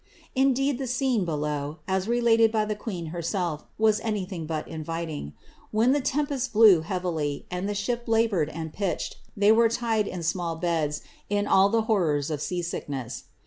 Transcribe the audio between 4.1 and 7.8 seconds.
thing but inviting. When the tempest blew heavily, and the